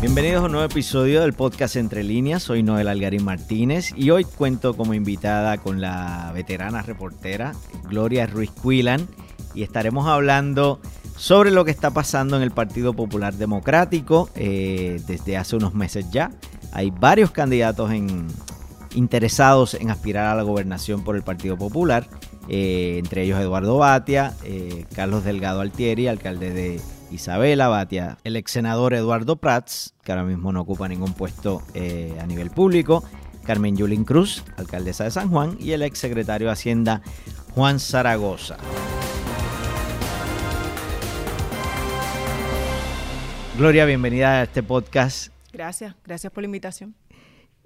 [0.00, 2.44] Bienvenidos a un nuevo episodio del podcast Entre Líneas.
[2.44, 7.52] Soy Noel Algarín Martínez y hoy cuento como invitada con la veterana reportera
[7.88, 9.08] Gloria Ruiz Cuilan
[9.54, 10.78] y estaremos hablando
[11.16, 16.08] sobre lo que está pasando en el Partido Popular Democrático eh, desde hace unos meses
[16.12, 16.30] ya.
[16.70, 17.90] Hay varios candidatos
[18.94, 22.06] interesados en aspirar a la gobernación por el Partido Popular,
[22.48, 26.80] eh, entre ellos Eduardo Batia, eh, Carlos Delgado Altieri, alcalde de
[27.10, 32.26] Isabela Batia, el ex senador Eduardo Prats, que ahora mismo no ocupa ningún puesto a
[32.26, 33.04] nivel público,
[33.44, 37.02] Carmen Yulín Cruz, alcaldesa de San Juan, y el ex secretario de Hacienda
[37.54, 38.56] Juan Zaragoza.
[43.56, 45.32] Gloria, bienvenida a este podcast.
[45.52, 46.94] Gracias, gracias por la invitación.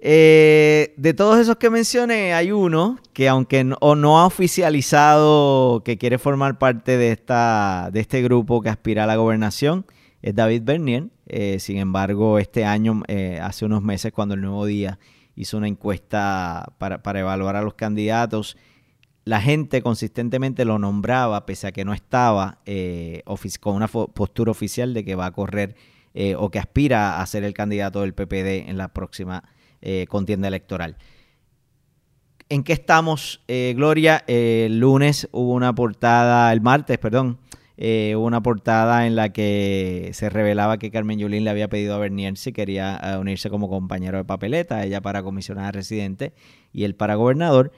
[0.05, 3.77] Eh, de todos esos que mencioné, hay uno que aunque no,
[4.19, 9.15] ha oficializado que quiere formar parte de, esta, de este grupo que aspira a la
[9.15, 9.85] gobernación,
[10.21, 11.05] es David Bernier.
[11.27, 14.99] Eh, sin embargo, este año, eh, hace unos meses, cuando el Nuevo Día
[15.37, 18.57] hizo una encuesta para, para evaluar a los candidatos,
[19.23, 22.59] la gente consistentemente lo nombraba, pese a que no estaba
[23.61, 25.77] con una postura oficial de que va a correr
[26.35, 29.45] o que aspira a ser el candidato del PPD en la próxima
[29.83, 30.97] eh, contienda electoral.
[32.49, 34.23] ¿En qué estamos, Gloria?
[34.27, 37.39] el lunes hubo una portada, el martes, perdón,
[37.77, 41.97] hubo una portada en la que se revelaba que Carmen Yulín le había pedido a
[41.97, 46.33] Bernier si quería unirse como compañero de papeleta, ella para comisionada residente
[46.73, 47.71] y él para gobernador.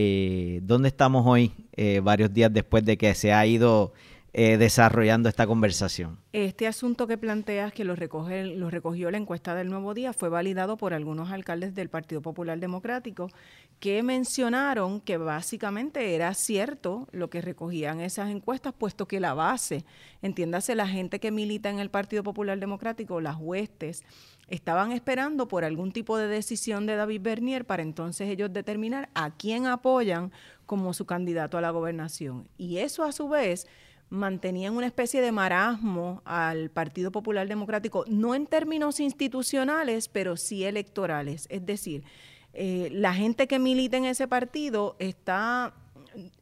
[0.00, 3.92] Eh, ¿dónde estamos hoy, eh, varios días después de que se ha ido
[4.40, 6.20] eh, desarrollando esta conversación?
[6.32, 10.28] Este asunto que planteas, que lo, recoge, lo recogió la encuesta del Nuevo Día, fue
[10.28, 13.30] validado por algunos alcaldes del Partido Popular Democrático
[13.80, 19.84] que mencionaron que básicamente era cierto lo que recogían esas encuestas, puesto que la base,
[20.22, 24.04] entiéndase la gente que milita en el Partido Popular Democrático, las huestes,
[24.46, 29.32] estaban esperando por algún tipo de decisión de David Bernier para entonces ellos determinar a
[29.32, 30.30] quién apoyan
[30.64, 32.46] como su candidato a la gobernación.
[32.56, 33.66] Y eso a su vez
[34.10, 40.64] mantenían una especie de marasmo al Partido Popular Democrático, no en términos institucionales, pero sí
[40.64, 41.46] electorales.
[41.50, 42.04] Es decir,
[42.54, 45.74] eh, la gente que milita en ese partido está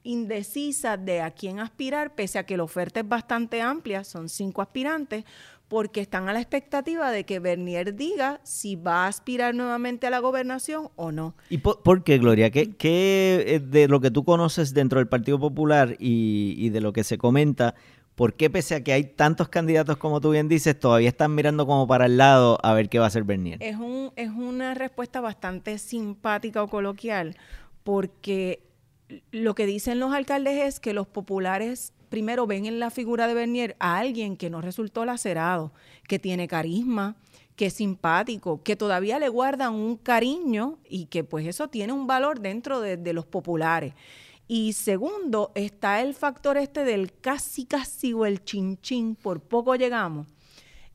[0.02, 4.62] indecisa de a quién aspirar, pese a que la oferta es bastante amplia, son cinco
[4.62, 5.24] aspirantes,
[5.68, 10.10] porque están a la expectativa de que Bernier diga si va a aspirar nuevamente a
[10.10, 11.34] la gobernación o no.
[11.50, 12.50] ¿Y por, qué, Gloria?
[12.50, 17.02] ¿Qué, ¿Qué, de lo que tú conoces dentro del Partido Popular y, de lo que
[17.02, 17.74] se comenta,
[18.14, 21.66] por qué pese a que hay tantos candidatos como tú bien dices, todavía están mirando
[21.66, 23.58] como para el lado a ver qué va a hacer Bernier?
[23.60, 27.36] Es, un, es una respuesta bastante simpática o coloquial,
[27.82, 28.65] porque
[29.30, 33.34] lo que dicen los alcaldes es que los populares primero ven en la figura de
[33.34, 35.72] Bernier a alguien que no resultó lacerado,
[36.08, 37.16] que tiene carisma,
[37.56, 42.06] que es simpático, que todavía le guardan un cariño y que pues eso tiene un
[42.06, 43.94] valor dentro de, los populares.
[44.48, 49.74] Y segundo, está el factor este del casi casi o el chin chin, por poco
[49.74, 50.28] llegamos.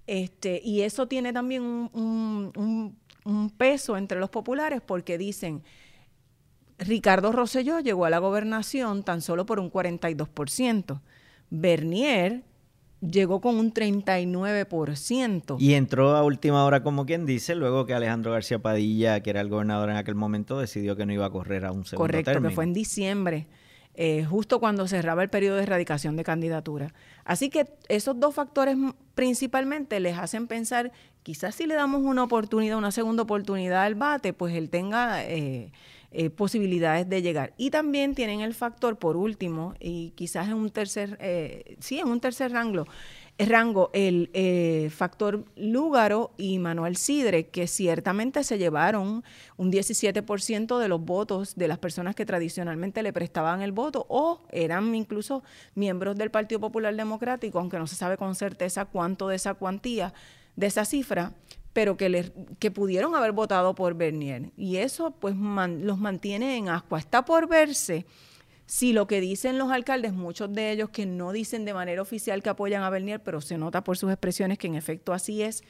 [0.07, 2.95] Este, y eso tiene también un,
[3.25, 5.63] un peso entre los populares porque dicen,
[6.81, 10.99] Ricardo Rosselló llegó a la gobernación tan solo por un 42%.
[11.51, 12.43] Bernier
[13.01, 15.57] llegó con un 39%.
[15.59, 19.41] Y entró a última hora, como quien dice, luego que Alejandro García Padilla, que era
[19.41, 22.41] el gobernador en aquel momento, decidió que no iba a correr a un segundo Correcto,
[22.41, 23.47] que fue en diciembre.
[23.93, 26.93] Eh, justo cuando cerraba el periodo de erradicación de candidatura.
[27.25, 28.77] Así que esos dos factores
[29.15, 30.93] principalmente les hacen pensar,
[31.23, 35.73] quizás si le damos una oportunidad, una segunda oportunidad al bate, pues él tenga eh,
[36.11, 37.53] eh, posibilidades de llegar.
[37.57, 42.09] Y también tienen el factor, por último, y quizás en un tercer, eh, sí, en
[42.09, 42.85] un tercer rango,
[43.37, 49.23] el rango, el eh, factor Lúgaro y Manuel Sidre, que ciertamente se llevaron
[49.57, 54.41] un 17% de los votos de las personas que tradicionalmente le prestaban el voto o
[54.51, 55.43] eran incluso
[55.75, 60.13] miembros del Partido Popular Democrático, aunque no se sabe con certeza cuánto de esa cuantía,
[60.55, 61.33] de esa cifra,
[61.73, 64.51] pero que, le, que pudieron haber votado por Bernier.
[64.57, 66.99] Y eso pues los mantiene en ascua.
[66.99, 68.05] Está por verse
[68.71, 72.41] si lo que dicen los alcaldes, muchos de ellos que no dicen de manera oficial
[72.41, 75.61] que apoyan a Bernier, pero se nota por sus expresiones que en efecto así es,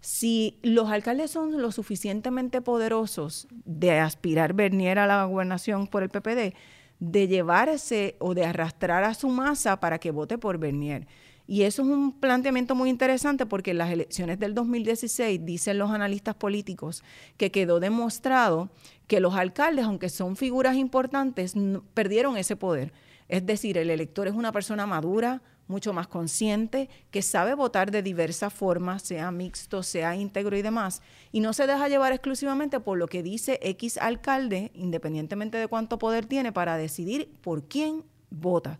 [0.00, 6.10] si los alcaldes son lo suficientemente poderosos de aspirar Bernier a la gobernación por el
[6.10, 6.54] PPD,
[6.98, 11.06] de llevarse o de arrastrar a su masa para que vote por Bernier.
[11.46, 15.90] Y eso es un planteamiento muy interesante porque en las elecciones del 2016 dicen los
[15.90, 17.02] analistas políticos
[17.36, 18.70] que quedó demostrado
[19.06, 21.54] que los alcaldes, aunque son figuras importantes,
[21.94, 22.92] perdieron ese poder.
[23.28, 28.02] Es decir, el elector es una persona madura, mucho más consciente, que sabe votar de
[28.02, 31.02] diversas formas, sea mixto, sea íntegro y demás,
[31.32, 35.98] y no se deja llevar exclusivamente por lo que dice X alcalde, independientemente de cuánto
[35.98, 38.78] poder tiene, para decidir por quién vota.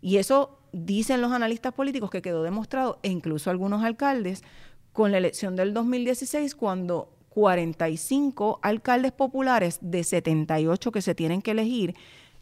[0.00, 4.42] Y eso dicen los analistas políticos que quedó demostrado, e incluso algunos alcaldes,
[4.92, 11.50] con la elección del 2016, cuando 45 alcaldes populares de 78 que se tienen que
[11.50, 11.94] elegir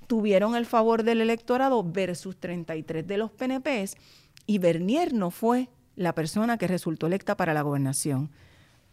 [0.07, 3.97] tuvieron el favor del electorado versus 33 de los PNPs
[4.47, 8.31] y Bernier no fue la persona que resultó electa para la gobernación.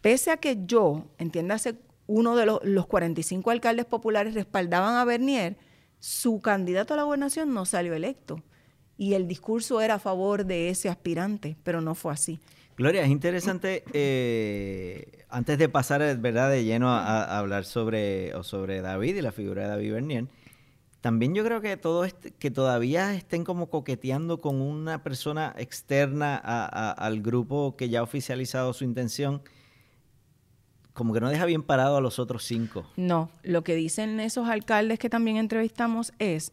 [0.00, 1.76] Pese a que yo, entiéndase,
[2.08, 5.56] uno de los, los 45 alcaldes populares respaldaban a Bernier,
[6.00, 8.42] su candidato a la gobernación no salió electo.
[8.96, 12.38] Y el discurso era a favor de ese aspirante, pero no fue así.
[12.76, 16.50] Gloria, es interesante, eh, antes de pasar ¿verdad?
[16.50, 20.26] de lleno a, a, hablar sobre, o sobre David y la figura de David Bernier,
[21.02, 26.36] también yo creo que todo este, que todavía estén como coqueteando con una persona externa
[26.36, 29.42] al grupo que ya ha oficializado su intención,
[30.92, 32.86] como que no deja bien parado a los otros cinco.
[32.96, 36.52] No, lo que dicen esos alcaldes que también entrevistamos es,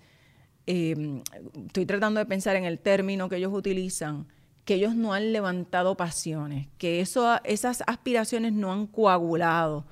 [0.69, 1.21] em,
[1.65, 4.27] estoy tratando de pensar en el término que ellos utilizan,
[4.65, 9.85] que ellos no han levantado pasiones, que eso, esas aspiraciones no han coagulado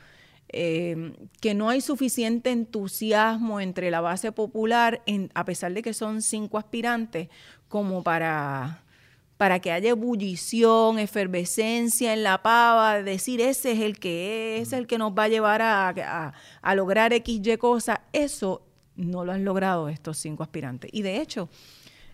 [0.50, 5.02] eh, que no hay suficiente entusiasmo entre la base popular,
[5.34, 7.28] a pesar de que son cinco aspirantes,
[7.68, 8.84] como para,
[9.36, 14.88] para que haya ebullición, efervescencia en la pava, decir ese es el que es, el
[14.88, 18.04] que nos va a llevar a, a, lograr X, Y cosa.
[18.14, 18.62] Eso
[18.98, 20.90] no lo han logrado estos cinco aspirantes.
[20.94, 21.50] Y de hecho,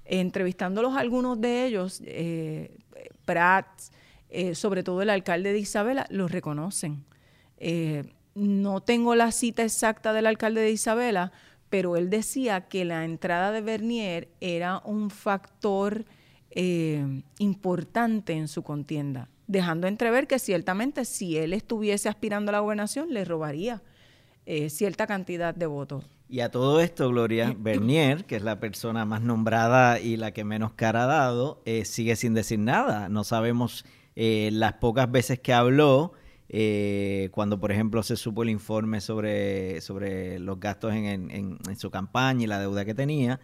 [0.06, 2.78] entrevistándolos algunos de ellos, eh,
[3.26, 3.92] Prats,
[4.30, 7.04] eh, sobre todo el alcalde de Isabela, los reconocen.
[7.58, 8.04] Eh,
[8.36, 11.32] no tengo la cita exacta del alcalde de Isabela,
[11.70, 16.06] pero él decía que la entrada de Bernier era un factor
[17.40, 23.12] importante en su contienda, dejando entrever que ciertamente si él estuviese aspirando a la gobernación
[23.12, 23.82] le robaría
[24.68, 26.06] cierta cantidad de votos.
[26.34, 30.44] Y a todo esto, Gloria, Bernier, que es la persona más nombrada y la que
[30.44, 33.08] menos cara ha dado, eh, sigue sin decir nada.
[33.08, 33.86] No sabemos
[34.16, 36.14] las pocas veces que habló,
[36.50, 42.46] eh, cuando, por ejemplo, se supo el informe sobre, sobre los gastos en, su campaña
[42.46, 43.40] y la deuda que tenía,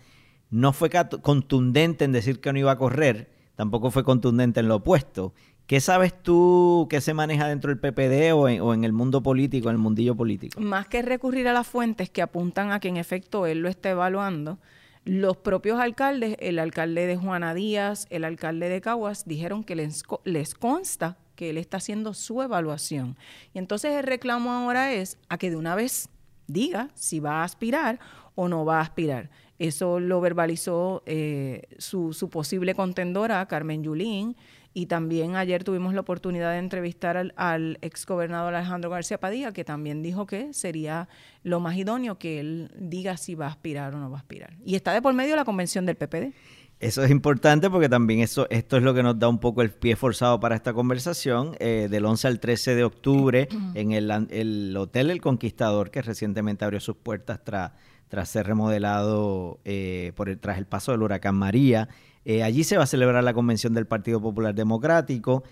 [0.49, 0.89] no fue
[1.21, 5.35] contundente en decir que no iba a correr, tampoco fue contundente en lo opuesto.
[5.69, 9.21] ¿Qué sabes tú que se maneja dentro del PPD o en, o en, el mundo
[9.21, 10.59] político, en el mundillo político?
[10.59, 13.91] Más que recurrir a las fuentes que apuntan a que en efecto él lo está
[13.91, 14.57] evaluando,
[15.05, 20.01] los propios alcaldes, el alcalde de Juana Díaz, el alcalde de Caguas, dijeron que les,
[20.23, 23.15] les consta que él está haciendo su evaluación.
[23.53, 26.09] Y entonces el reclamo ahora es a que de una vez
[26.47, 27.99] diga si va a aspirar
[28.33, 29.29] o no va a aspirar.
[29.59, 34.35] Eso lo verbalizó eh, su, su, posible contendora, Carmen Yulín,
[34.73, 39.63] y también ayer tuvimos la oportunidad de entrevistar al, al exgobernador Alejandro García Padilla, que
[39.63, 41.09] también dijo que sería
[41.43, 44.57] lo más idóneo que él diga si va a aspirar o no va a aspirar.
[44.63, 46.33] Y está de por medio la convención del PPD.
[46.79, 49.71] Eso es importante porque también eso, esto es lo que nos da un poco el
[49.71, 51.57] pie forzado para esta conversación.
[51.59, 56.79] Eh, del 11 al 13 de octubre, en el, Hotel El Conquistador, que recientemente abrió
[56.79, 57.71] sus puertas tras
[58.07, 61.89] tras ser remodelado eh, por el, tras el paso del huracán María.
[62.29, 65.43] Eh, allí se va a celebrar la convención del Partido Popular Democrático.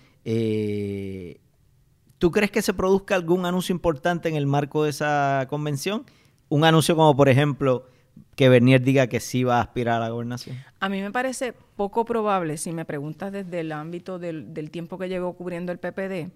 [2.19, 6.05] ¿Tú crees que se produzca algún anuncio importante en el marco de esa convención?
[6.49, 7.87] Un anuncio como, por ejemplo,
[8.35, 10.55] que Bernier diga que sí va a aspirar a la gobernación?
[10.79, 15.09] A mí me parece poco probable, si me preguntas desde el ámbito del, tiempo que
[15.09, 16.31] llevo cubriendo el PPD,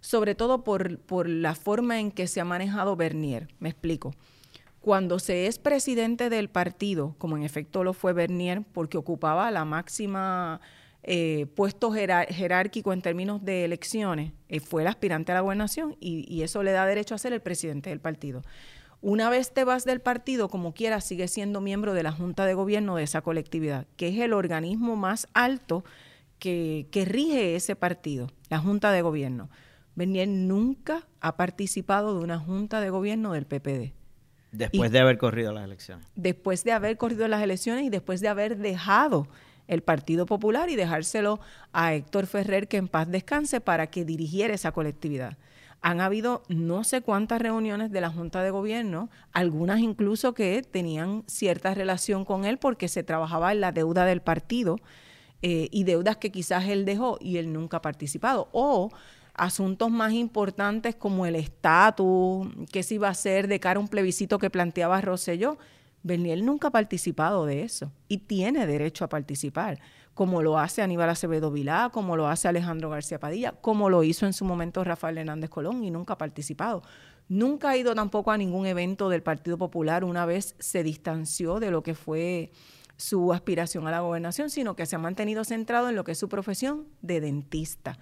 [0.00, 3.46] sobre todo por, por la forma en que se ha manejado Bernier.
[3.60, 4.12] Me explico.
[4.84, 9.64] Cuando se es presidente del partido, como en efecto lo fue Bernier, porque ocupaba la
[9.64, 10.60] máxima
[11.02, 16.42] eh, puesto jerárquico en términos de elecciones, eh, fue el aspirante a la gobernación y,
[16.42, 18.42] eso le da derecho a ser el presidente del partido.
[19.00, 22.52] Una vez te vas del partido, como quieras, sigues siendo miembro de la Junta de
[22.52, 25.82] Gobierno de esa colectividad, que es el organismo más alto
[26.38, 29.48] que, rige ese partido, la Junta de Gobierno.
[29.94, 34.03] Bernier nunca ha participado de una Junta de Gobierno del PPD.
[34.56, 36.06] Después de haber corrido las elecciones.
[36.14, 39.28] Después de haber corrido las elecciones y después de haber dejado
[39.66, 41.40] el Partido Popular y dejárselo
[41.72, 45.36] a Héctor Ferrer que en paz descanse para que dirigiera esa colectividad
[45.84, 51.24] han habido no sé cuántas reuniones de la Junta de Gobierno, algunas incluso que tenían
[51.26, 54.78] cierta relación con él porque se trabajaba en la deuda del partido
[55.42, 58.48] eh, y deudas que quizás él dejó y él nunca ha participado.
[58.52, 58.92] O
[59.34, 63.88] asuntos más importantes como el estatus, qué se iba a hacer de cara a un
[63.88, 65.58] plebiscito que planteaba Rosselló.
[66.02, 69.80] Bernier nunca ha participado de eso y tiene derecho a participar.
[70.14, 74.26] como lo hace Aníbal Acevedo Vilá, como lo hace Alejandro García Padilla, como lo hizo
[74.26, 76.82] en su momento Rafael Hernández Colón y nunca ha participado.
[77.28, 81.70] Nunca ha ido tampoco a ningún evento del Partido Popular, una vez se distanció de
[81.70, 82.52] lo que fue
[82.96, 86.18] su aspiración a la gobernación, sino que se ha mantenido centrado en lo que es
[86.18, 87.98] su profesión de dentista.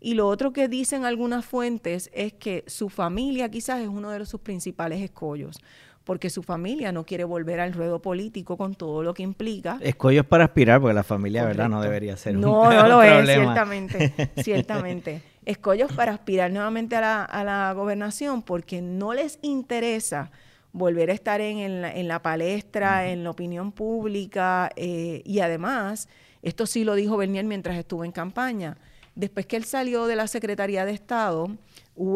[0.00, 4.24] Y lo otro que dicen algunas fuentes es que su familia quizás es uno de
[4.24, 5.58] sus principales escollos,
[6.04, 9.78] porque su familia no quiere volver al ruedo político con todo lo que implica.
[9.80, 11.68] Escollos para aspirar, porque la familia, ¿verdad?
[11.68, 15.22] No debería ser no, un No, no lo es, ciertamente, ciertamente.
[15.44, 20.30] Escollos para aspirar nuevamente a la, a la gobernación, porque no les interesa
[20.72, 26.08] volver a estar en, en, la, palestra, en la opinión pública eh, y además,
[26.42, 28.76] esto sí lo dijo Bernier mientras estuvo en campaña,
[29.14, 31.50] después que él salió de la Secretaría de Estado,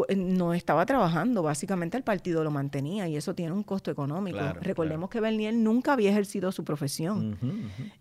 [0.09, 4.39] eh, no estaba trabajando, básicamente el partido lo mantenía y eso tiene un costo económico.
[4.61, 7.39] Recordemos que Bernier nunca había ejercido su profesión.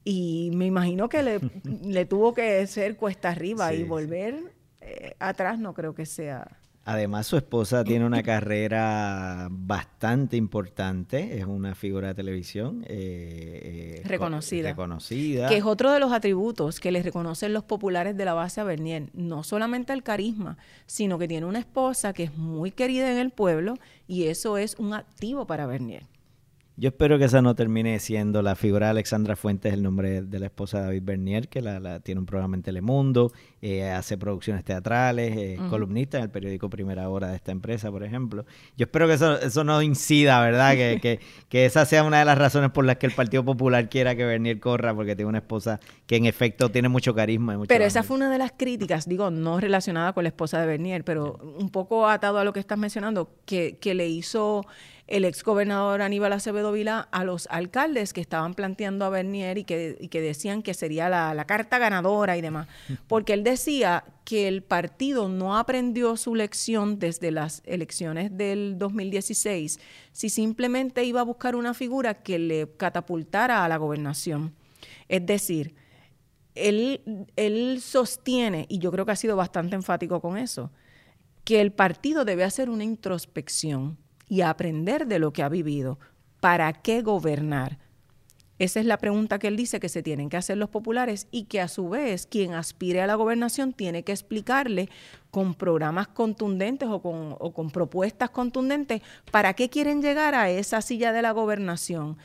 [0.04, 1.40] Y me imagino que le,
[1.84, 7.28] le, tuvo que ser cuesta arriba y volver eh, atrás no creo que sea Además,
[7.28, 14.70] su esposa tiene una carrera bastante importante, es una figura de televisión eh, eh, reconocida.
[14.70, 15.48] reconocida.
[15.48, 18.66] Que es otro de los atributos que le reconocen los populares de la base a
[18.66, 19.10] Bernier.
[19.14, 23.32] No solamente el carisma, sino que tiene una esposa que es muy querida en el
[23.32, 23.76] pueblo
[24.06, 26.04] y eso es un activo para Bernier.
[26.76, 30.40] Yo espero que esa no termine siendo la figura de Alexandra Fuentes, el nombre de
[30.40, 33.32] la esposa de David Bernier, que la, tiene un programa en Telemundo,
[33.66, 38.04] eh, hace producciones teatrales, es columnista en el periódico Primera Hora de esta empresa, por
[38.04, 38.44] ejemplo.
[38.76, 40.74] Yo espero que eso, eso no incida, ¿verdad?
[40.74, 43.88] que, que, que, esa sea una de las razones por las que el Partido Popular
[43.88, 47.54] quiera que Bernier corra, porque tiene una esposa que en efecto tiene mucho carisma.
[47.54, 50.60] Y mucho pero esa fue una de las críticas, digo, no relacionada con la esposa
[50.60, 54.66] de Bernier, pero un poco atado a lo que estás mencionando, que, que le hizo
[55.08, 60.08] el exgobernador Aníbal Acevedo Vila a los alcaldes que estaban planteando a Bernier y que,
[60.10, 62.68] que decían que sería la, carta ganadora y demás.
[63.08, 69.80] Porque él decía que el partido no aprendió su lección desde las elecciones del 2016
[70.12, 74.56] si simplemente iba a buscar una figura que le catapultara a la gobernación.
[75.08, 75.76] Es decir,
[76.56, 80.72] él, él sostiene, y yo creo que ha sido bastante enfático con eso,
[81.44, 86.00] que el partido debe hacer una introspección y aprender de lo que ha vivido.
[86.40, 87.78] ¿Para qué gobernar?
[88.64, 91.44] Esa es la pregunta que él dice que se tienen que hacer los populares y
[91.44, 94.88] que a su vez quien aspire a la gobernación tiene que explicarle
[95.32, 99.02] con programas contundentes o con, o con propuestas contundentes
[99.32, 102.18] para qué quieren llegar a esa silla de la gobernación.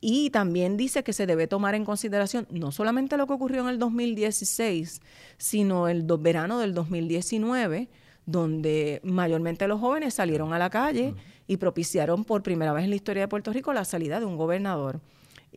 [0.00, 3.68] Y también dice que se debe tomar en consideración no solamente lo que ocurrió en
[3.68, 5.00] el 2016,
[5.38, 7.88] sino el verano del 2019,
[8.26, 11.14] donde mayormente los jóvenes salieron a la calle
[11.46, 14.36] y propiciaron por primera vez en la historia de Puerto Rico la salida de un
[14.36, 15.00] gobernador.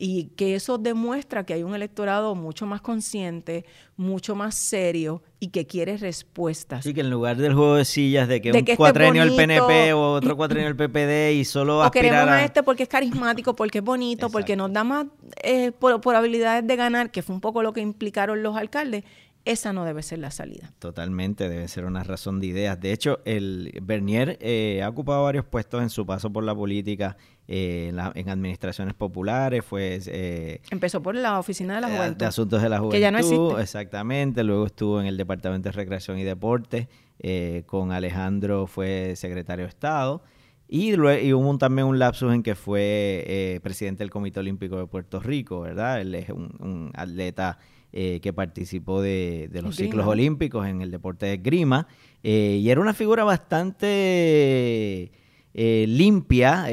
[0.00, 3.64] Y que eso demuestra que hay un electorado mucho más consciente,
[3.96, 6.84] mucho más serio y que quiere respuestas.
[6.84, 10.12] Sí, que en lugar del juego de sillas de que un cuatrenio el PNP o
[10.12, 12.44] otro cuatrenio el PPD y solo o queremos a...
[12.44, 15.06] este porque es carismático, porque es bonito, porque nos da más
[15.42, 19.02] eh, por, habilidades de ganar, que fue un poco lo que implicaron los alcaldes,
[19.44, 20.72] esa no debe ser la salida.
[20.78, 22.78] Totalmente, debe ser una razón de ideas.
[22.78, 27.16] De hecho, el Bernier eh, ha ocupado varios puestos en su paso por la política,
[27.46, 30.00] eh, en, administraciones populares, fue...
[30.06, 32.16] Eh, Empezó por la Oficina de la Juventud.
[32.18, 32.96] De Asuntos de la Juventud.
[32.96, 33.62] Que ya no existe.
[33.62, 36.88] Exactamente, luego estuvo en el Departamento de Recreación y Deportes,
[37.66, 40.22] con Alejandro fue secretario de Estado.
[40.70, 45.20] Y, luego, hubo también un lapsus en que fue presidente del Comité Olímpico de Puerto
[45.20, 46.02] Rico, ¿verdad?
[46.02, 47.58] Él es un atleta
[47.92, 51.88] eh, que participó de, los ciclos olímpicos en el deporte de grima
[52.22, 55.10] eh, y era una figura bastante
[55.54, 56.64] eh, limpia,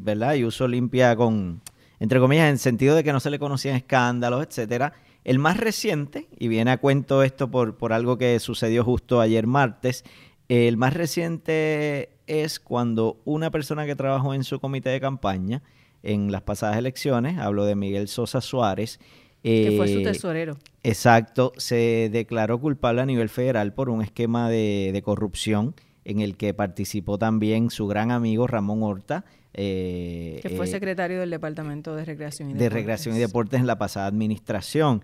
[0.00, 0.34] ¿verdad?
[0.34, 1.60] Y uso limpia con,
[1.98, 4.92] entre comillas, en sentido de que no se le conocían escándalos, etcétera.
[5.24, 9.46] El más reciente, y viene a cuento esto por, por algo que sucedió justo ayer
[9.46, 10.04] martes,
[10.48, 15.62] el más reciente es cuando una persona que trabajó en su comité de campaña
[16.02, 18.98] en las pasadas elecciones, hablo de Miguel Sosa Suárez,
[19.42, 20.56] que fue su eh, tesorero.
[20.82, 26.54] Exacto, se declaró culpable a nivel federal por un esquema de, corrupción en el que
[26.54, 29.24] participó también su gran amigo Ramón Horta.
[29.54, 32.70] Eh, que fue eh, secretario del Departamento de Recreación y Deportes.
[32.70, 35.02] De Recreación y Deportes en la pasada administración.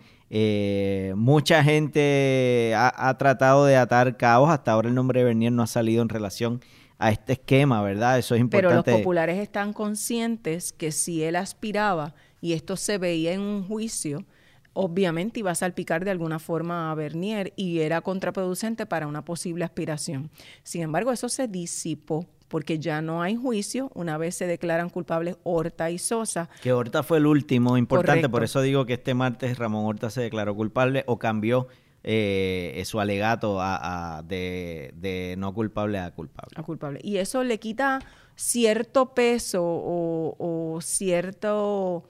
[1.16, 4.50] mucha gente ha, tratado de atar cabos.
[4.50, 6.61] Hasta ahora el nombre de Bernier no ha salido en relación
[6.99, 8.18] a este esquema, ¿verdad?
[8.18, 8.83] Eso es importante.
[8.85, 13.66] Pero los populares están conscientes que si él aspiraba y esto se veía en un
[13.66, 14.25] juicio,
[14.73, 19.64] obviamente iba a salpicar de alguna forma a Bernier y era contraproducente para una posible
[19.64, 20.30] aspiración.
[20.62, 25.37] Sin embargo, eso se disipó porque ya no hay juicio una vez se declaran culpables
[25.42, 26.49] Horta y Sosa.
[26.62, 30.23] Que Horta fue el último importante, por eso digo que este martes Ramón Horta se
[30.23, 31.66] declaró culpable o cambió
[32.04, 36.54] eh, su alegato a, de, no culpable a culpable.
[36.57, 37.00] A culpable.
[37.02, 37.99] Y eso le quita
[38.37, 42.04] cierto peso o cierto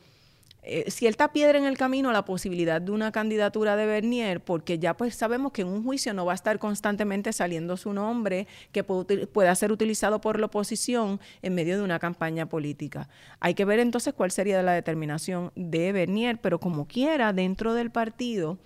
[0.63, 4.95] eh, cierta piedra en el camino la posibilidad de una candidatura de Bernier, porque ya
[4.95, 8.85] pues sabemos que en un juicio no va a estar constantemente saliendo su nombre que
[8.85, 13.09] pueda ser utilizado por la oposición en medio de una campaña política.
[13.41, 17.91] Hay que ver entonces cuál sería la determinación de Bernier, pero como quiera, dentro del
[17.91, 18.59] partido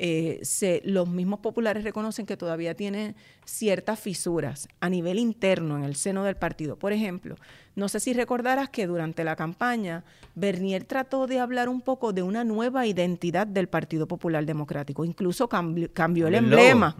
[0.00, 5.82] eh, se, los mismos populares reconocen que todavía tiene ciertas fisuras a nivel interno en
[5.82, 6.76] el seno del partido.
[6.76, 7.34] Por ejemplo,
[7.74, 10.04] no sé si recordarás que durante la campaña
[10.36, 15.04] Bernier trató de hablar un poco de una nueva identidad del Partido Popular Democrático.
[15.04, 16.94] Incluso cambió, el, emblema.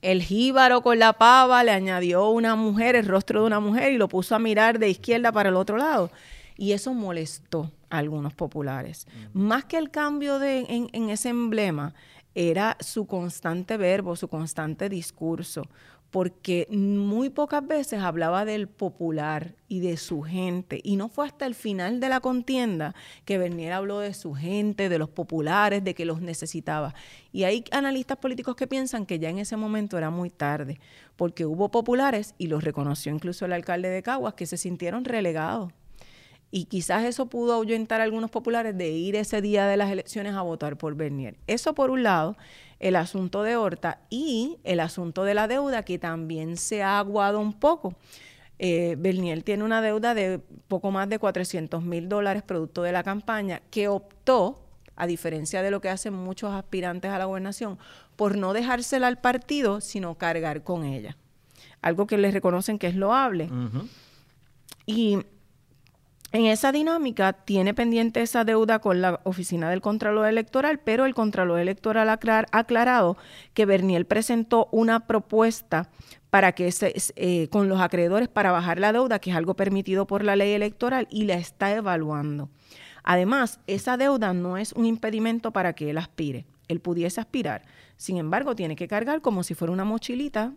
[0.00, 3.98] El jíbaro con la pava le añadió una mujer, el rostro de una mujer, y
[3.98, 6.10] lo puso a mirar de izquierda para el otro lado.
[6.56, 9.06] Y eso molestó a algunos populares.
[9.32, 11.94] Más que el cambio de, en, ese emblema,
[12.34, 15.62] era su constante verbo, su constante discurso,
[16.10, 20.80] porque muy pocas veces hablaba del popular y de su gente.
[20.84, 22.94] Y no fue hasta el final de la contienda
[23.24, 26.94] que Bernier habló de su gente, de los populares, de que los necesitaba.
[27.32, 30.78] Y hay analistas políticos que piensan que ya en ese momento era muy tarde,
[31.16, 35.72] porque hubo populares, y los reconoció incluso el alcalde de Caguas, que se sintieron relegados
[36.56, 40.34] y quizás eso pudo ahuyentar a algunos populares de ir ese día de las elecciones
[40.34, 41.36] a votar por Bernier.
[41.48, 42.36] Eso por un lado,
[42.78, 47.40] el asunto de Horta y el asunto de la deuda que también se ha aguado
[47.40, 47.96] un poco.
[48.60, 53.02] Eh, Bernier tiene una deuda de poco más de 400 mil dólares producto de la
[53.02, 54.60] campaña que optó,
[54.94, 57.80] a diferencia de lo que hacen muchos aspirantes a la gobernación,
[58.14, 61.16] por no dejársela al partido, sino cargar con ella.
[61.82, 63.50] Algo que les reconocen que es loable.
[64.86, 65.18] Y
[66.34, 71.14] en esa dinámica tiene pendiente esa deuda con la oficina del Contralor Electoral, pero el
[71.14, 72.18] Contralor Electoral ha
[72.50, 73.16] aclarado
[73.54, 75.88] que Berniel presentó una propuesta
[76.30, 76.74] para que
[77.14, 80.50] eh, con los acreedores para bajar la deuda, que es algo permitido por la ley
[80.50, 82.50] electoral, y la está evaluando.
[83.04, 86.46] Además, esa deuda no es un impedimento para que él aspire.
[86.66, 87.62] Él pudiese aspirar.
[87.96, 90.52] Sin embargo, tiene que cargar como si fuera una mochilita,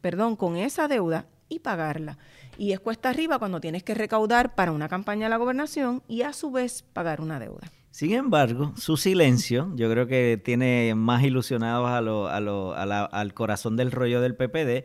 [0.00, 2.16] perdón, con esa deuda y pagarla
[2.60, 6.22] y es cuesta arriba cuando tienes que recaudar para una campaña de la gobernación y
[6.22, 7.70] a su vez pagar una deuda.
[7.90, 13.34] Sin embargo, su silencio yo creo que tiene más ilusionados a lo, a lo, al
[13.34, 14.84] corazón del rollo del PPD,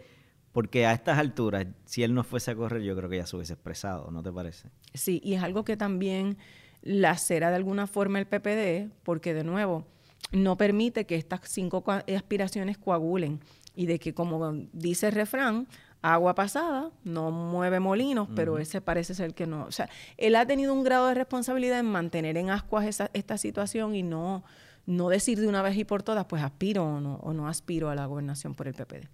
[0.54, 3.36] porque a estas alturas, si él no fuese a correr, yo creo que ya se
[3.36, 4.70] hubiese expresado, ¿no te parece?
[4.94, 6.38] Sí, y es algo que también
[6.82, 9.86] lacera de alguna forma el PPD, porque de nuevo,
[10.32, 13.42] no permite que estas cinco aspiraciones coagulen
[13.76, 15.68] y de que, como dice el refrán,
[16.14, 19.66] agua pasada, no mueve molinos, pero ese parece ser que no.
[19.66, 23.38] O sea, él ha tenido un grado de responsabilidad en mantener en ascuas esa, esta
[23.38, 24.44] situación y no,
[24.86, 27.90] no decir de una vez y por todas, pues aspiro o no, o no aspiro
[27.90, 29.08] a la gobernación por el PPD.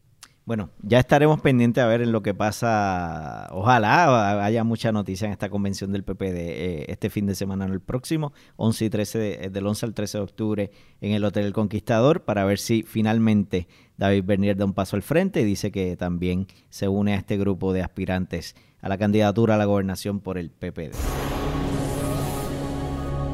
[0.44, 3.48] Bueno, ya estaremos pendientes a ver en lo que pasa.
[3.52, 7.74] Ojalá haya mucha noticia en esta convención del PPD eh, este fin de semana, no
[7.74, 11.54] el próximo, 11 y 13 del 11 al 13 de octubre en el Hotel El
[11.54, 13.68] Conquistador, para ver si finalmente
[14.02, 17.38] David Bernier da un paso al frente y dice que también se une a este
[17.38, 20.96] grupo de aspirantes a la candidatura a la gobernación por el PPD.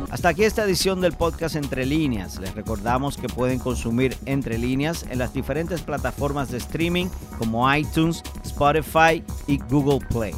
[0.10, 2.38] Hasta aquí esta edición del podcast Entre Líneas.
[2.42, 8.22] Les recordamos que pueden consumir Entre Líneas en las diferentes plataformas de streaming como iTunes,
[8.44, 10.34] Spotify y Google Play.